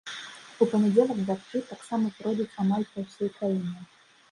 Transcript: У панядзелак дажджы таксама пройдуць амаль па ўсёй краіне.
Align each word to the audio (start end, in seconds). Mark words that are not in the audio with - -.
У 0.65 0.67
панядзелак 0.71 1.19
дажджы 1.27 1.61
таксама 1.73 2.05
пройдуць 2.17 2.49
амаль 2.65 2.89
па 2.95 3.07
ўсёй 3.07 3.33
краіне. 3.39 3.89